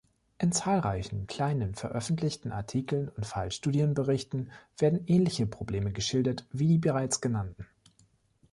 In 0.39 0.51
zahlreichen 0.51 1.27
kleinen 1.27 1.75
veröffentlichten 1.75 2.51
Artikeln 2.51 3.09
und 3.09 3.23
Fallstudienberichten 3.27 4.49
werden 4.79 5.03
ähnliche 5.05 5.45
Probleme 5.45 5.91
geschildert 5.91 6.47
wie 6.51 6.65
die 6.67 6.79
bereits 6.79 7.21
genannten. 7.21 7.67